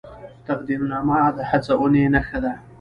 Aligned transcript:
تقدیرنامه 0.47 1.19
د 1.35 1.37
هڅونې 1.49 2.03
نښه 2.13 2.37
ده 2.43 2.53